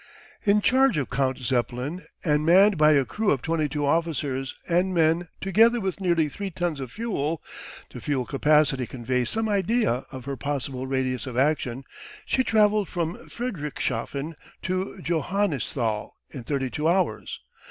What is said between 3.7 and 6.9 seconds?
officers and men together with nearly three tons